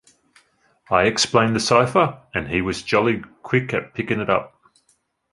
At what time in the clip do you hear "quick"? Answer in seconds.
3.43-3.71